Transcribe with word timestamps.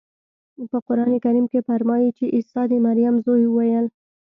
په 0.71 0.77
قرانکریم 0.87 1.45
کې 1.51 1.59
فرمایي 1.67 2.09
چې 2.17 2.25
عیسی 2.35 2.63
د 2.71 2.73
مریم 2.85 3.15
زوی 3.25 3.45
وویل. 3.47 3.85